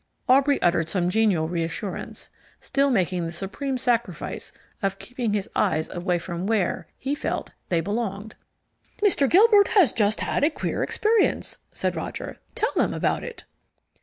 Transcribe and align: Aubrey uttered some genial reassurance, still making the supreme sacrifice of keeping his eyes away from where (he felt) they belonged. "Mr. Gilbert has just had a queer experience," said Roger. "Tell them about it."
Aubrey 0.27 0.59
uttered 0.63 0.89
some 0.89 1.11
genial 1.11 1.47
reassurance, 1.47 2.29
still 2.59 2.89
making 2.89 3.23
the 3.23 3.31
supreme 3.31 3.77
sacrifice 3.77 4.51
of 4.81 4.97
keeping 4.97 5.33
his 5.33 5.47
eyes 5.55 5.89
away 5.93 6.17
from 6.17 6.47
where 6.47 6.87
(he 6.97 7.13
felt) 7.13 7.51
they 7.69 7.81
belonged. 7.81 8.33
"Mr. 9.03 9.29
Gilbert 9.29 9.67
has 9.77 9.93
just 9.93 10.21
had 10.21 10.43
a 10.43 10.49
queer 10.49 10.81
experience," 10.81 11.59
said 11.71 11.95
Roger. 11.95 12.39
"Tell 12.55 12.71
them 12.75 12.95
about 12.95 13.23
it." 13.23 13.43